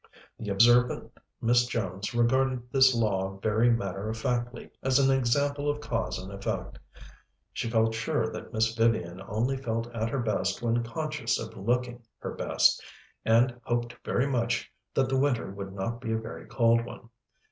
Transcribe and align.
The 0.39 0.49
observant 0.49 1.11
Miss 1.43 1.67
Jones 1.67 2.15
regarded 2.15 2.71
this 2.71 2.95
law 2.95 3.37
very 3.39 3.69
matter 3.69 4.09
of 4.09 4.17
factly 4.17 4.71
as 4.81 4.97
an 4.97 5.15
example 5.15 5.69
of 5.69 5.79
cause 5.79 6.17
and 6.17 6.31
effect. 6.33 6.79
She 7.53 7.69
felt 7.69 7.93
sure 7.93 8.27
that 8.31 8.51
Miss 8.51 8.73
Vivian 8.73 9.21
only 9.27 9.57
felt 9.57 9.93
at 9.93 10.09
her 10.09 10.17
best 10.17 10.59
when 10.63 10.81
conscious 10.81 11.37
of 11.37 11.55
looking 11.55 12.01
her 12.17 12.33
best, 12.33 12.83
and 13.25 13.55
hoped 13.63 13.95
very 14.03 14.25
much 14.25 14.71
that 14.95 15.07
the 15.07 15.19
winter 15.19 15.51
would 15.51 15.71
not 15.71 16.01
be 16.01 16.13
a 16.13 16.17
very 16.17 16.47
cold 16.47 16.83
one. 16.83 17.09